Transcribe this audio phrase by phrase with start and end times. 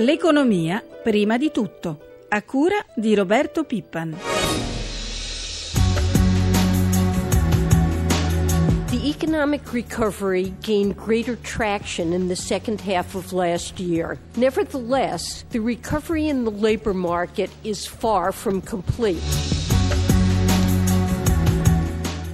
[0.00, 4.16] L'economia prima di tutto, a cura di Roberto Pippan.
[8.86, 14.16] The economic recovery gained greater traction in the second half of last year.
[14.36, 19.20] Nevertheless, the recovery in the labor market is far from complete.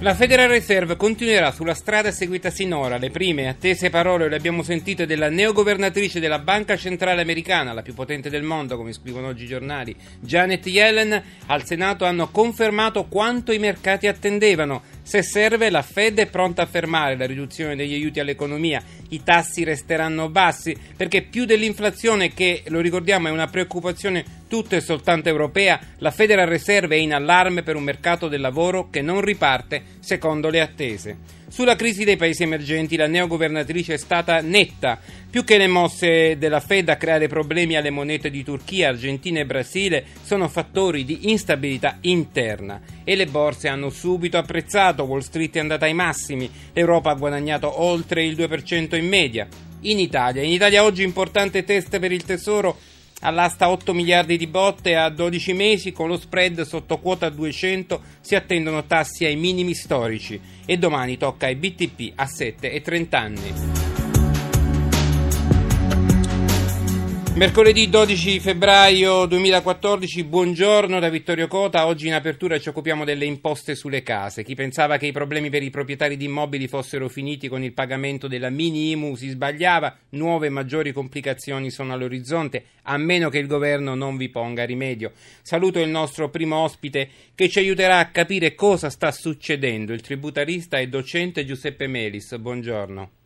[0.07, 2.95] La Federal Reserve continuerà sulla strada seguita sinora.
[2.95, 7.93] Le prime attese parole le abbiamo sentite della neogovernatrice della Banca Centrale Americana, la più
[7.93, 13.51] potente del mondo, come scrivono oggi i giornali, Janet Yellen, al Senato hanno confermato quanto
[13.51, 14.81] i mercati attendevano.
[15.07, 18.83] Se serve, la Fed è pronta a fermare la riduzione degli aiuti all'economia.
[19.07, 24.81] I tassi resteranno bassi perché più dell'inflazione, che lo ricordiamo è una preoccupazione tutta e
[24.81, 29.21] soltanto europea, la Federal Reserve è in allarme per un mercato del lavoro che non
[29.21, 31.36] riparte secondo le attese.
[31.49, 34.99] Sulla crisi dei paesi emergenti la neogovernatrice è stata netta.
[35.29, 39.45] Più che le mosse della Fed a creare problemi alle monete di Turchia, Argentina e
[39.45, 45.59] Brasile sono fattori di instabilità interna e le borse hanno subito apprezzato, Wall Street è
[45.59, 49.47] andata ai massimi, l'Europa ha guadagnato oltre il 2% in media.
[49.81, 52.77] In Italia, in Italia oggi importante test per il Tesoro
[53.21, 58.35] All'asta 8 miliardi di botte a 12 mesi con lo spread sotto quota 200 si
[58.35, 63.86] attendono tassi ai minimi storici e domani tocca ai BTP a 7 e 30 anni.
[67.37, 71.85] Mercoledì 12 febbraio 2014, buongiorno da Vittorio Cota.
[71.85, 74.41] Oggi in apertura ci occupiamo delle imposte sulle case.
[74.41, 78.27] Chi pensava che i problemi per i proprietari di immobili fossero finiti con il pagamento
[78.27, 79.95] della mini IMU si sbagliava.
[80.09, 85.11] Nuove e maggiori complicazioni sono all'orizzonte, a meno che il governo non vi ponga rimedio.
[85.43, 89.93] Saluto il nostro primo ospite che ci aiuterà a capire cosa sta succedendo.
[89.93, 92.35] Il tributarista e docente Giuseppe Melis.
[92.35, 93.16] Buongiorno.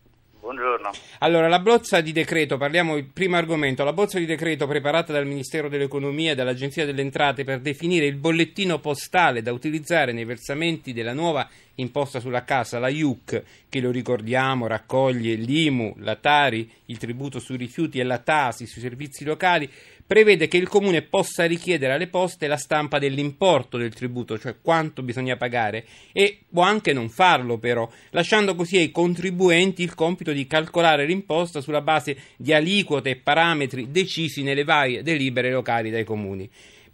[0.41, 0.89] Buongiorno.
[1.19, 5.27] Allora, la bozza di decreto, parliamo il primo argomento, la bozza di decreto preparata dal
[5.27, 10.93] Ministero dell'Economia e dall'Agenzia delle Entrate per definire il bollettino postale da utilizzare nei versamenti
[10.93, 16.97] della nuova imposta sulla casa, la IUC, che lo ricordiamo raccoglie l'IMU, la Tari, il
[16.97, 19.69] tributo sui rifiuti e la Tasi sui servizi locali,
[20.11, 25.03] prevede che il comune possa richiedere alle poste la stampa dell'importo del tributo, cioè quanto
[25.03, 30.45] bisogna pagare, e può anche non farlo però, lasciando così ai contribuenti il compito di
[30.47, 36.43] calcolare l'imposta sulla base di aliquote e parametri decisi nelle varie delibere locali dai comuni.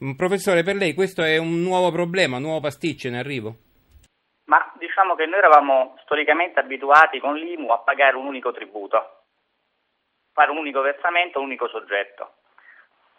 [0.04, 3.56] Mm, professore, per lei questo è un nuovo problema, un nuovo pasticcio in arrivo?
[4.44, 9.24] Ma diciamo che noi eravamo storicamente abituati con l'IMU a pagare un unico tributo,
[10.34, 12.37] fare un unico versamento, un unico soggetto.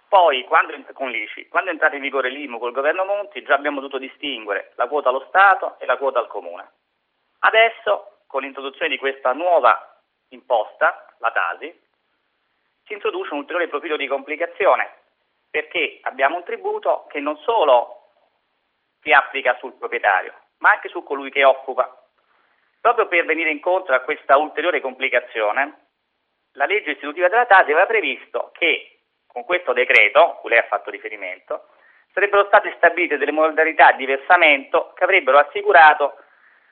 [0.08, 3.80] Poi, quando, con l'ICI, quando è entrato in vigore l'IMU col governo Monti, già abbiamo
[3.80, 6.66] dovuto distinguere la quota allo Stato e la quota al Comune.
[7.41, 11.78] Adesso, con l'introduzione di questa nuova imposta, la Tasi,
[12.84, 14.91] si introduce un ulteriore profilo di complicazione,
[15.50, 18.12] perché abbiamo un tributo che non solo
[19.02, 22.02] si applica sul proprietario, ma anche su colui che occupa.
[22.80, 25.86] Proprio per venire incontro a questa ulteriore complicazione,
[26.52, 28.97] la legge istitutiva della Tasi aveva previsto che
[29.38, 31.69] con questo decreto, a cui lei ha fatto riferimento,
[32.12, 36.15] sarebbero state stabilite delle modalità di versamento che avrebbero assicurato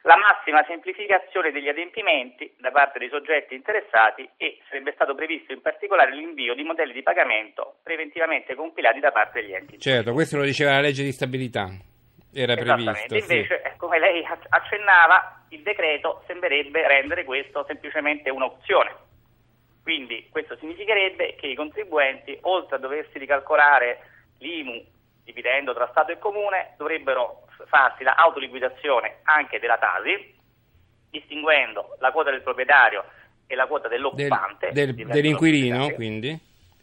[0.02, 5.60] la massima semplificazione degli adempimenti da parte dei soggetti interessati e sarebbe stato previsto in
[5.60, 9.78] particolare l'invio di modelli di pagamento preventivamente compilati da parte degli enti.
[9.78, 11.66] Certo, questo lo diceva la legge di stabilità
[12.32, 13.14] era previsto.
[13.14, 13.76] Invece, sì.
[13.78, 18.94] come lei accennava, il decreto sembrerebbe rendere questo semplicemente un'opzione.
[19.86, 24.00] Quindi questo significherebbe che i contribuenti, oltre a doversi ricalcolare
[24.38, 24.84] l'IMU
[25.22, 30.34] dividendo tra Stato e Comune, dovrebbero farsi l'autoliquidazione anche della Tasi,
[31.08, 33.04] distinguendo la quota del proprietario
[33.46, 34.72] e la quota dell'occupante.
[34.72, 36.36] Del, del, dell'inquilino, quindi?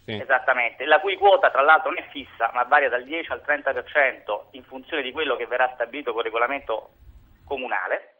[0.05, 0.13] Sì.
[0.13, 4.43] Esattamente, la cui quota tra l'altro non è fissa, ma varia dal 10 al 30%
[4.51, 6.91] in funzione di quello che verrà stabilito con il regolamento
[7.43, 8.12] comunale.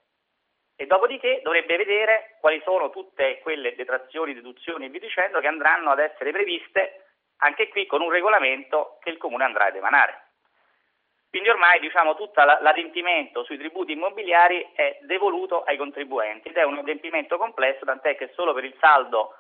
[0.76, 5.92] E dopodiché dovrebbe vedere quali sono tutte quelle detrazioni, deduzioni e via dicendo che andranno
[5.92, 7.06] ad essere previste
[7.38, 10.22] anche qui con un regolamento che il comune andrà ad emanare.
[11.30, 16.78] Quindi ormai diciamo tutto l'adempimento sui tributi immobiliari è devoluto ai contribuenti ed è un
[16.78, 19.36] adempimento complesso, tant'è che solo per il saldo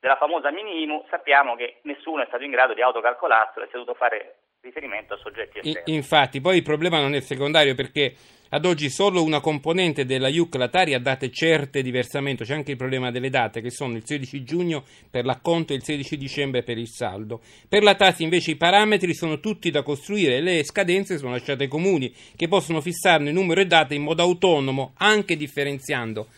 [0.00, 4.43] della famosa minimu sappiamo che nessuno è stato in grado di autocalcolarselo è dovuto fare
[4.64, 5.94] riferimento a soggetti esterni.
[5.94, 8.14] Infatti, poi il problema non è secondario perché
[8.48, 12.44] ad oggi solo una componente della IUC, la Tari, ha date certe di versamento.
[12.44, 15.82] C'è anche il problema delle date, che sono il 16 giugno per l'acconto e il
[15.82, 17.40] 16 dicembre per il saldo.
[17.68, 21.64] Per la Tasi, invece, i parametri sono tutti da costruire e le scadenze sono lasciate
[21.64, 26.28] ai comuni, che possono fissarne numero e date in modo autonomo, anche differenziando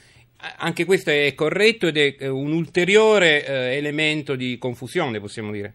[0.58, 5.74] anche questo è corretto ed è un ulteriore eh, elemento di confusione, possiamo dire.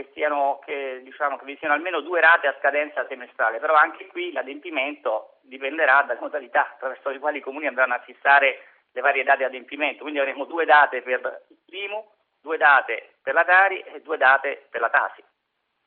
[0.00, 4.06] Che, siano, che, diciamo, che vi siano almeno due rate a scadenza semestrale, però anche
[4.06, 9.22] qui l'adempimento dipenderà dalle modalità attraverso le quali i comuni andranno a fissare le varie
[9.22, 12.04] date di adempimento, quindi avremo due date per l'IMU,
[12.40, 15.22] due date per la Tari e due date per la Tasi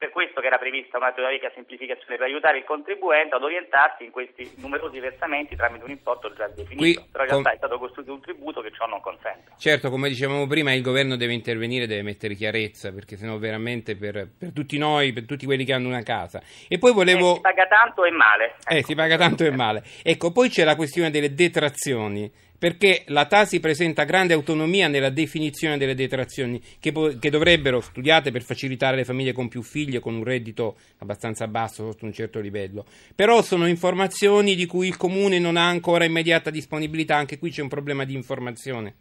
[0.03, 4.11] per questo che era prevista una teorica semplificazione per aiutare il contribuente ad orientarsi in
[4.11, 6.99] questi numerosi versamenti tramite un importo già definito.
[6.99, 9.53] Qui, Però in realtà com- è stato costruito un tributo che ciò non consente.
[9.57, 14.27] Certo, come dicevamo prima, il governo deve intervenire, deve mettere chiarezza, perché sennò veramente per,
[14.37, 16.41] per tutti noi, per tutti quelli che hanno una casa.
[16.67, 17.31] E poi volevo...
[17.31, 18.55] Eh, si paga tanto e male.
[18.67, 18.87] Eh, ecco.
[18.87, 19.83] si paga tanto e male.
[20.03, 22.29] Ecco, poi c'è la questione delle detrazioni
[22.63, 28.41] perché la TASI presenta grande autonomia nella definizione delle detrazioni che, che, dovrebbero studiate per
[28.41, 32.39] facilitare le famiglie con più figli e con un reddito abbastanza basso sotto un certo
[32.39, 32.85] livello.
[33.17, 37.61] Però sono informazioni di cui il comune non ha ancora immediata disponibilità, anche qui c'è
[37.61, 38.95] un problema di informazione.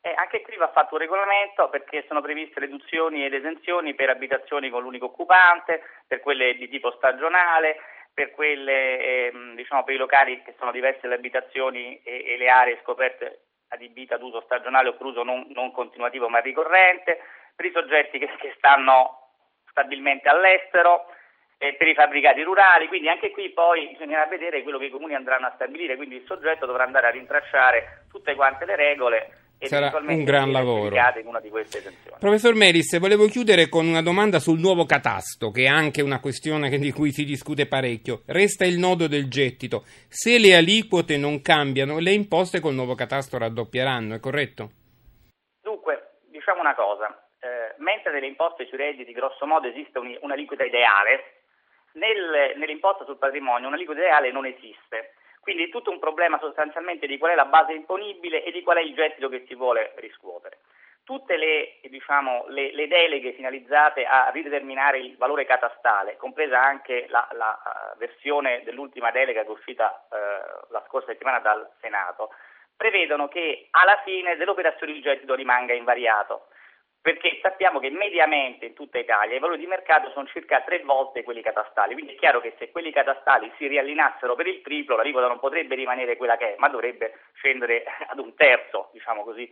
[0.00, 4.70] Eh, anche qui va fatto un regolamento perché sono previste riduzioni ed esenzioni per abitazioni
[4.70, 7.76] con l'unico occupante, per quelle di tipo stagionale,
[8.16, 12.48] per, quelle, ehm, diciamo, per i locali che sono diverse le abitazioni e, e le
[12.48, 17.20] aree scoperte adibite ad uso stagionale o per uso non, non continuativo ma ricorrente,
[17.54, 19.32] per i soggetti che, che stanno
[19.68, 21.08] stabilmente all'estero,
[21.58, 25.14] eh, per i fabbricati rurali, quindi anche qui poi bisognerà vedere quello che i comuni
[25.14, 29.92] andranno a stabilire, quindi il soggetto dovrà andare a rintracciare tutte quante le regole Sarà
[29.96, 30.94] un gran lavoro.
[30.94, 31.82] In una di queste
[32.18, 36.68] Professor Melis, volevo chiudere con una domanda sul nuovo catasto, che è anche una questione
[36.78, 38.22] di cui si discute parecchio.
[38.26, 39.84] Resta il nodo del gettito.
[40.08, 44.70] Se le aliquote non cambiano, le imposte col nuovo catasto raddoppieranno, è corretto?
[45.62, 47.28] Dunque, diciamo una cosa.
[47.40, 51.42] Eh, mentre nelle imposte sui redditi, grosso modo, esiste un, un'aliquota ideale,
[51.92, 55.14] nel, nell'imposta sul patrimonio un'aliquota ideale non esiste.
[55.46, 58.78] Quindi è tutto un problema sostanzialmente di qual è la base imponibile e di qual
[58.78, 60.58] è il gettito che si vuole riscuotere.
[61.04, 67.28] Tutte le, diciamo, le, le deleghe finalizzate a rideterminare il valore catastale, compresa anche la,
[67.34, 72.30] la uh, versione dell'ultima delega che è uscita uh, la scorsa settimana dal Senato,
[72.76, 76.48] prevedono che alla fine dell'operazione il gettito rimanga invariato
[77.06, 81.22] perché sappiamo che mediamente in tutta Italia i valori di mercato sono circa tre volte
[81.22, 85.02] quelli catastali, quindi è chiaro che se quelli catastali si riallinassero per il triplo, la
[85.02, 89.48] l'aliquota non potrebbe rimanere quella che è, ma dovrebbe scendere ad un terzo, diciamo così,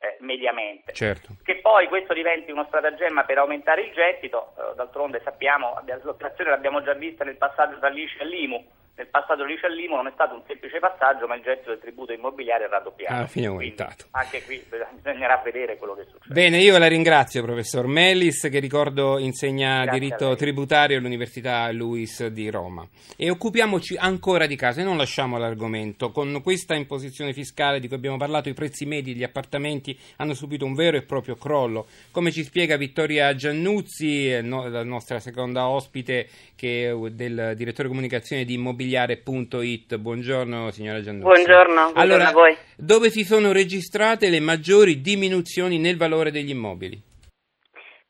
[0.00, 0.92] eh, mediamente.
[0.92, 1.28] Certo.
[1.42, 6.82] Che poi questo diventi uno stratagemma per aumentare il gettito, eh, d'altronde sappiamo, l'operazione l'abbiamo
[6.82, 8.66] già vista nel passaggio dall'ICI all'IMU,
[8.98, 12.12] nel passaggio di Limo non è stato un semplice passaggio, ma il gettito del tributo
[12.12, 13.14] immobiliare è raddoppiato.
[13.14, 14.06] Alla fine è aumentato.
[14.10, 16.34] anche qui bisognerà vedere quello che succede.
[16.34, 22.50] Bene, io la ringrazio, professor Mellis, che ricordo insegna Grazie diritto tributario all'Università Luis di
[22.50, 22.86] Roma.
[23.16, 26.10] E occupiamoci ancora di casa e non lasciamo l'argomento.
[26.10, 30.64] Con questa imposizione fiscale di cui abbiamo parlato, i prezzi medi degli appartamenti hanno subito
[30.64, 31.86] un vero e proprio crollo.
[32.10, 38.54] Come ci spiega Vittoria Giannuzzi, la nostra seconda ospite, che è del direttore comunicazione di
[38.54, 39.96] Immobiliare immobiliare.it.
[39.96, 41.24] Buongiorno signora Giannuzzi.
[41.24, 42.56] Buongiorno, buongiorno allora, a voi.
[42.76, 47.00] Dove si sono registrate le maggiori diminuzioni nel valore degli immobili?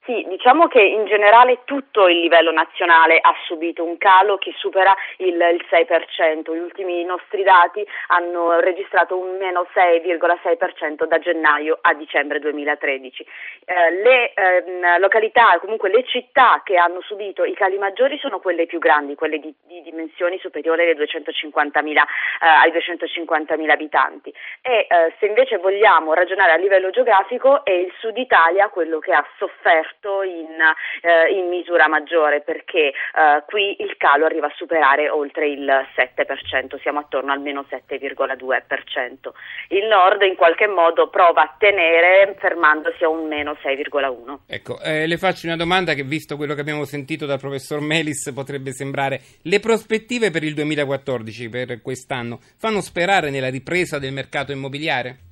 [0.08, 4.96] Sì, diciamo che in generale tutto il livello nazionale ha subito un calo che supera
[5.18, 6.54] il, il 6%.
[6.54, 13.26] Gli ultimi nostri dati hanno registrato un meno 6,6% da gennaio a dicembre 2013.
[13.66, 18.64] Eh, le eh, località, comunque le città che hanno subito i cali maggiori sono quelle
[18.64, 22.02] più grandi, quelle di, di dimensioni superiori ai 250.000, eh,
[22.40, 24.32] ai 250.000 abitanti.
[24.62, 29.12] E eh, se invece vogliamo ragionare a livello geografico è il sud Italia quello che
[29.12, 30.58] ha sofferto fatto in,
[31.02, 36.80] eh, in misura maggiore perché eh, qui il calo arriva a superare oltre il 7%,
[36.80, 39.32] siamo attorno al meno 7,2%.
[39.68, 44.38] Il nord in qualche modo prova a tenere fermandosi a un meno 6,1%.
[44.46, 48.30] Ecco, eh, le faccio una domanda che visto quello che abbiamo sentito dal professor Melis
[48.32, 54.52] potrebbe sembrare le prospettive per il 2014, per quest'anno, fanno sperare nella ripresa del mercato
[54.52, 55.27] immobiliare?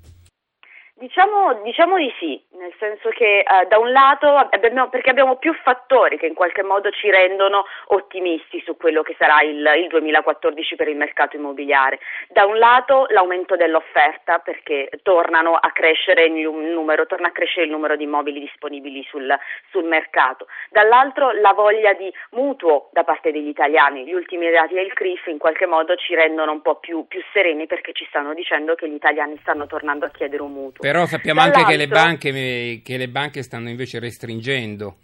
[0.98, 5.52] Diciamo, diciamo, di sì, nel senso che eh, da un lato abbiamo, perché abbiamo più
[5.52, 10.74] fattori che in qualche modo ci rendono ottimisti su quello che sarà il, il 2014
[10.74, 11.98] per il mercato immobiliare.
[12.28, 17.71] Da un lato l'aumento dell'offerta perché tornano a crescere il numero, torna a crescere il
[17.71, 19.35] numero di immobili disponibili sul,
[19.71, 20.47] sul mercato.
[20.71, 24.04] Dall'altro la voglia di mutuo da parte degli italiani.
[24.04, 27.66] Gli ultimi dati del CRIF in qualche modo ci rendono un po' più, più sereni
[27.66, 30.80] perché ci stanno dicendo che gli italiani stanno tornando a chiedere un mutuo.
[30.80, 34.97] Però sappiamo anche che le, banche, che le banche stanno invece restringendo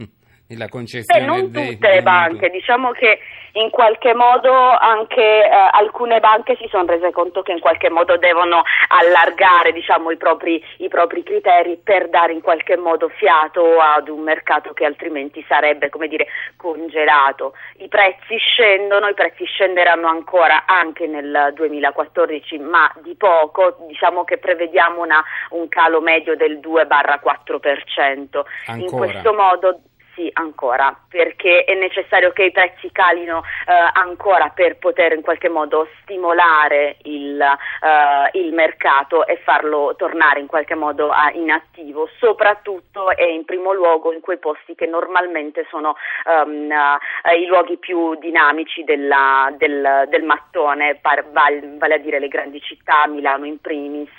[0.56, 2.50] la concessione Beh, non dei- tutte le dei banche, mutui.
[2.50, 3.18] diciamo che
[3.54, 8.16] in qualche modo anche eh, alcune banche si sono rese conto che in qualche modo
[8.16, 14.08] devono allargare diciamo, i, propri, i propri criteri per dare in qualche modo fiato ad
[14.08, 17.52] un mercato che altrimenti sarebbe come dire, congelato.
[17.78, 24.38] I prezzi scendono, i prezzi scenderanno ancora anche nel 2014 ma di poco, diciamo che
[24.38, 28.44] prevediamo una- un calo medio del 2-4%.
[28.68, 29.06] In Ancora.
[29.10, 29.80] questo modo
[30.14, 35.48] sì, ancora, perché è necessario che i prezzi calino eh, ancora per poter in qualche
[35.48, 42.08] modo stimolare il, eh, il mercato e farlo tornare in qualche modo a- in attivo,
[42.18, 47.78] soprattutto e in primo luogo in quei posti che normalmente sono ehm, eh, i luoghi
[47.78, 53.46] più dinamici della- del, del mattone, par- val- vale a dire le grandi città, Milano
[53.46, 54.10] in primis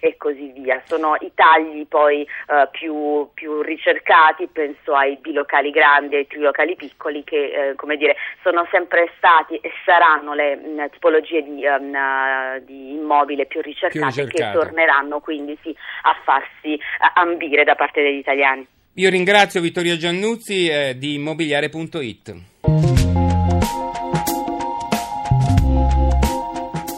[0.00, 0.80] e così via.
[0.86, 6.76] Sono i tagli poi eh, più, più ricercati, penso ai bilocali grandi e ai trilocali
[6.76, 11.94] piccoli che eh, come dire, sono sempre stati e saranno le mh, tipologie di, ehm,
[11.94, 16.78] eh, di immobile più ricercate, Più che torneranno quindi sì, a farsi
[17.14, 18.66] ambire da parte degli italiani.
[18.94, 22.51] Io ringrazio Vittorio Giannuzzi eh, di immobiliare.it.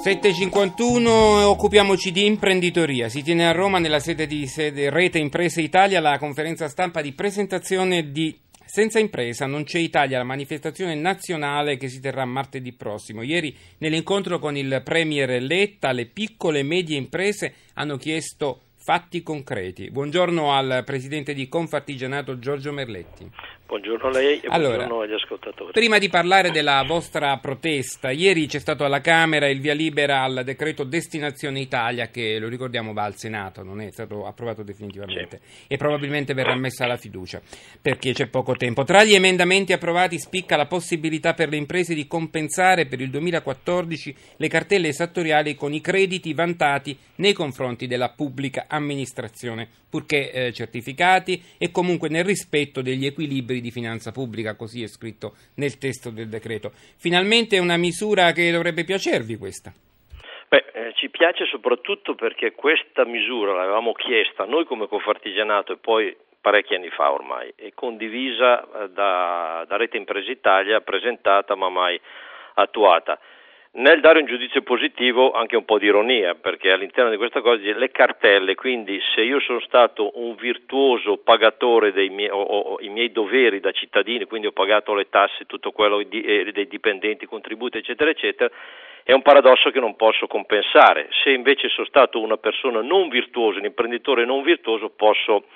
[0.04, 1.06] 7.51
[1.44, 3.08] occupiamoci di imprenditoria.
[3.08, 7.12] Si tiene a Roma nella sede di sede Rete Imprese Italia la conferenza stampa di
[7.12, 13.23] presentazione di Senza Impresa non c'è Italia, la manifestazione nazionale che si terrà martedì prossimo.
[13.23, 19.90] Ieri nell'incontro con il Premier Letta le piccole e medie imprese hanno chiesto fatti concreti.
[19.90, 23.26] Buongiorno al presidente di Confartigianato Giorgio Merletti.
[23.66, 25.73] Buongiorno a lei e Allora, buongiorno agli ascoltatori.
[25.73, 30.42] Prima di parlare della vostra protesta, ieri c'è stato alla Camera il via libera al
[30.44, 35.78] decreto Destinazione Italia che, lo ricordiamo, va al Senato, non è stato approvato definitivamente e
[35.78, 37.40] probabilmente verrà messa la fiducia
[37.80, 38.85] perché c'è poco tempo.
[38.85, 44.14] Tra gli emendamenti approvati spicca la possibilità per le imprese di compensare per il 2014
[44.37, 51.42] le cartelle esattoriali con i crediti vantati nei confronti della pubblica amministrazione, purché eh, certificati
[51.56, 56.28] e comunque nel rispetto degli equilibri di finanza pubblica, così è scritto nel testo del
[56.28, 56.70] decreto.
[56.75, 59.73] Finalmente è una misura che dovrebbe piacervi questa.
[60.49, 66.16] Beh, eh, ci piace soprattutto perché questa misura l'avevamo chiesta noi come Confartigianato e poi
[66.40, 71.99] parecchi anni fa ormai, è condivisa eh, da, da Rete Impresa Italia, presentata ma mai
[72.54, 73.18] attuata.
[73.76, 77.61] Nel dare un giudizio positivo anche un po' di ironia, perché all'interno di questa cosa
[77.61, 82.88] le cartelle, quindi se io sono stato un virtuoso pagatore dei miei, o, o, i
[82.88, 87.26] miei doveri da cittadino, quindi ho pagato le tasse, tutto quello di, eh, dei dipendenti,
[87.26, 88.49] contributi, eccetera, eccetera,
[89.02, 91.09] è un paradosso che non posso compensare.
[91.25, 95.47] Se invece sono stato una persona non virtuosa, un imprenditore non virtuoso, posso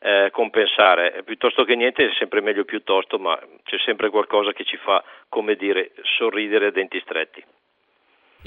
[0.00, 1.22] eh, compensare.
[1.26, 5.56] Piuttosto che niente è sempre meglio piuttosto, ma c'è sempre qualcosa che ci fa, come
[5.56, 7.44] dire, sorridere a denti stretti.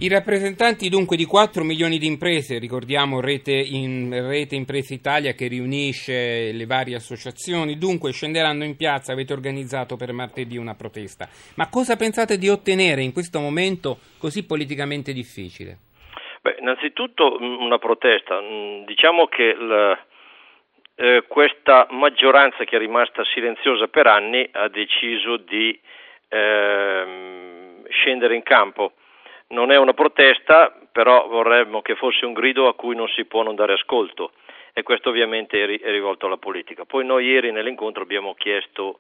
[0.02, 5.50] I rappresentanti dunque di 4 milioni di imprese, ricordiamo Rete, in, Rete Imprese Italia che
[5.50, 11.28] riunisce le varie associazioni, dunque scenderanno in piazza, avete organizzato per martedì una protesta.
[11.58, 15.80] Ma cosa pensate di ottenere in questo momento così politicamente difficile?
[16.44, 18.40] Beh, innanzitutto mh, una protesta.
[18.40, 20.00] Mh, Diciamo che il,
[20.96, 25.78] eh, questa maggioranza che è rimasta silenziosa per anni ha deciso di
[26.30, 28.94] ehm, scendere in campo.
[29.50, 33.44] Non è una protesta, però vorremmo che fosse un grido a cui non si può
[33.44, 34.32] non dare ascolto
[34.74, 36.86] e questo ovviamente è, ri- è rivolto alla politica.
[36.86, 39.00] Poi noi ieri nell'incontro abbiamo chiesto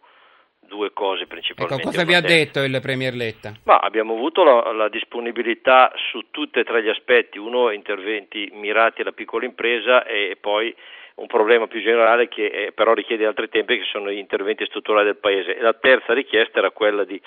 [0.59, 1.83] due cose Ecco, principalmente.
[1.83, 3.53] cosa vi ha detto il Premier Letta?
[3.63, 9.01] Ma abbiamo avuto la, la disponibilità su tutti e tre gli aspetti, uno interventi mirati
[9.01, 10.73] alla piccola impresa e poi
[11.15, 15.05] un problema più generale che eh, però richiede altri tempi che sono gli interventi strutturali
[15.05, 17.19] del Paese e la terza richiesta era quella di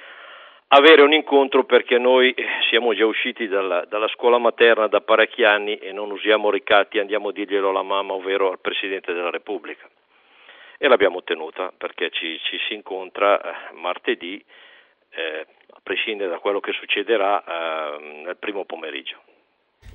[0.74, 5.44] avere un incontro perché noi eh, siamo già usciti dalla, dalla scuola materna da parecchi
[5.44, 9.88] anni e non usiamo ricatti, andiamo a dirglielo alla mamma, ovvero al Presidente della Repubblica.
[10.78, 14.42] E l'abbiamo ottenuta perché ci, ci si incontra eh, martedì,
[15.10, 19.20] eh, a prescindere da quello che succederà eh, nel primo pomeriggio.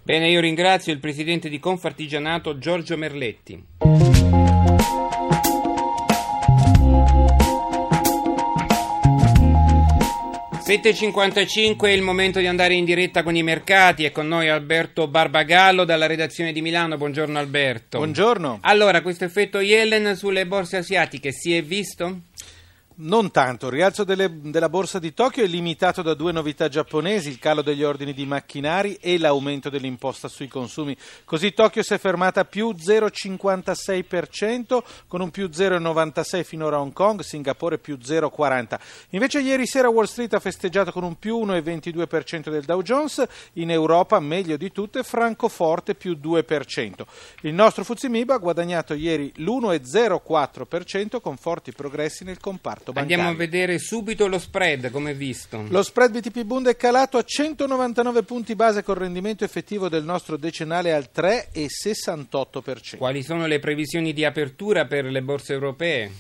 [0.04, 4.17] Bene, io ringrazio il presidente di Confartigianato Giorgio Merletti.
[10.68, 15.08] «7.55 è il momento di andare in diretta con i mercati e con noi Alberto
[15.08, 16.98] Barbagallo dalla redazione di Milano.
[16.98, 18.00] Buongiorno Alberto.
[18.00, 18.60] Buongiorno.
[18.64, 22.24] Allora, questo effetto Yellen sulle borse asiatiche si è visto?
[23.00, 27.30] Non tanto, il rialzo delle, della borsa di Tokyo è limitato da due novità giapponesi,
[27.30, 30.98] il calo degli ordini di macchinari e l'aumento dell'imposta sui consumi.
[31.24, 37.22] Così Tokyo si è fermata più 0,56% con un più 0,96% finora a Hong Kong,
[37.22, 38.80] Singapore più 0,40%.
[39.12, 43.24] Invece ieri sera Wall Street ha festeggiato con un più 1,22% del Dow Jones,
[43.54, 47.06] in Europa meglio di tutte Francoforte più 2%.
[47.42, 53.18] Il nostro Fuzimiba ha guadagnato ieri l'1,04% con forti progressi nel comparto bancario.
[53.18, 55.66] Andiamo a vedere subito lo spread, come visto.
[55.70, 60.38] Lo spread BTP Bund è calato a 199 punti base con rendimento effettivo del nostro
[60.38, 62.98] decennale al 3,68%.
[62.98, 66.12] Quali sono le previsioni di apertura per le borse europee?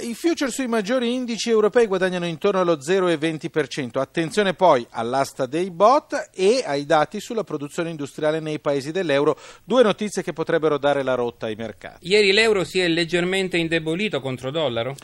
[0.00, 3.98] I future sui maggiori indici europei guadagnano intorno allo 0,20%.
[3.98, 9.82] Attenzione poi all'asta dei bot e ai dati sulla produzione industriale nei paesi dell'euro, due
[9.82, 12.08] notizie che potrebbero dare la rotta ai mercati.
[12.08, 14.96] Ieri l'euro si è leggermente indebolito contro dollaro?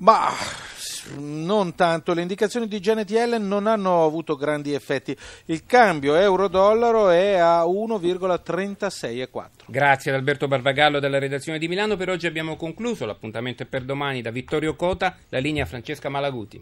[0.00, 0.32] Ma
[1.18, 5.14] non tanto, le indicazioni di Janet Yellen non hanno avuto grandi effetti.
[5.46, 9.48] Il cambio euro-dollaro è a 1,36,4.
[9.66, 11.96] Grazie ad Alberto Barbagallo della redazione di Milano.
[11.96, 13.04] Per oggi abbiamo concluso.
[13.04, 16.58] L'appuntamento è per domani da Vittorio Cota, la linea Francesca Malaguti.